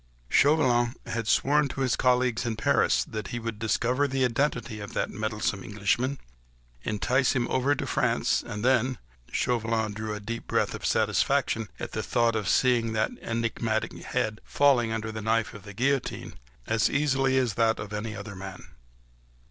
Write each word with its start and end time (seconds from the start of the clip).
Chauvelin 0.29 0.95
had 1.05 1.27
sworn 1.27 1.67
to 1.67 1.81
his 1.81 1.95
colleagues 1.95 2.43
in 2.43 2.55
Paris 2.55 3.03
that 3.03 3.27
he 3.27 3.37
would 3.37 3.59
discover 3.59 4.07
the 4.07 4.25
identity 4.25 4.79
of 4.79 4.93
that 4.95 5.11
meddlesome 5.11 5.63
Englishman, 5.63 6.17
entice 6.81 7.33
him 7.33 7.47
over 7.49 7.75
to 7.75 7.85
France, 7.85 8.41
and 8.41 8.65
then... 8.65 8.97
Chauvelin 9.31 9.93
drew 9.93 10.15
a 10.15 10.19
deep 10.19 10.47
breath 10.47 10.73
of 10.73 10.87
satisfaction 10.87 11.69
at 11.79 11.91
the 11.91 12.01
very 12.01 12.09
thought 12.13 12.35
of 12.35 12.49
seeing 12.49 12.93
that 12.93 13.11
enigmatic 13.21 13.93
head 14.05 14.41
falling 14.43 14.91
under 14.91 15.11
the 15.11 15.21
knife 15.21 15.53
of 15.53 15.61
the 15.65 15.73
guillotine, 15.75 16.33
as 16.65 16.89
easily 16.89 17.37
as 17.37 17.53
that 17.53 17.77
of 17.77 17.93
any 17.93 18.15
other 18.15 18.35
man. 18.35 18.69